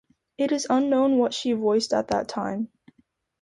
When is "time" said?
2.23-2.69